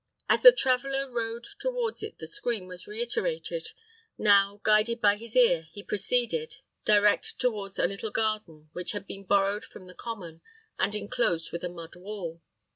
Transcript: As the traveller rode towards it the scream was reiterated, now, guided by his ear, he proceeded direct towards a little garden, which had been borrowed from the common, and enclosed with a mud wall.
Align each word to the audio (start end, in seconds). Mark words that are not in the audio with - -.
As 0.27 0.41
the 0.41 0.51
traveller 0.51 1.07
rode 1.11 1.45
towards 1.59 2.01
it 2.01 2.17
the 2.17 2.25
scream 2.25 2.65
was 2.65 2.87
reiterated, 2.87 3.67
now, 4.17 4.59
guided 4.63 4.99
by 4.99 5.15
his 5.15 5.35
ear, 5.35 5.67
he 5.73 5.83
proceeded 5.83 6.57
direct 6.85 7.37
towards 7.37 7.77
a 7.77 7.85
little 7.85 8.09
garden, 8.09 8.71
which 8.73 8.93
had 8.93 9.05
been 9.05 9.25
borrowed 9.25 9.63
from 9.63 9.85
the 9.85 9.93
common, 9.93 10.41
and 10.79 10.95
enclosed 10.95 11.51
with 11.51 11.63
a 11.63 11.69
mud 11.69 11.95
wall. 11.95 12.41